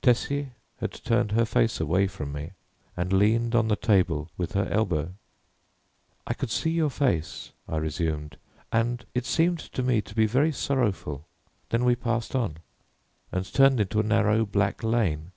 Tessie 0.00 0.50
had 0.78 0.92
turned 0.92 1.32
her 1.32 1.44
face 1.44 1.80
away 1.80 2.06
from 2.06 2.30
me 2.32 2.52
and 2.96 3.12
leaned 3.12 3.56
on 3.56 3.66
the 3.66 3.74
table 3.74 4.30
with 4.36 4.52
her 4.52 4.66
elbow. 4.70 5.12
"I 6.24 6.34
could 6.34 6.50
see 6.52 6.70
your 6.70 6.88
face," 6.88 7.50
I 7.68 7.78
resumed, 7.78 8.36
"and 8.70 9.04
it 9.12 9.26
seemed 9.26 9.58
to 9.58 9.82
me 9.82 10.02
to 10.02 10.14
be 10.14 10.26
very 10.26 10.52
sorrowful. 10.52 11.26
Then 11.70 11.84
we 11.84 11.96
passed 11.96 12.36
on 12.36 12.58
and 13.32 13.44
turned 13.52 13.80
into 13.80 13.98
a 13.98 14.04
narrow 14.04 14.46
black 14.46 14.84
lane. 14.84 15.32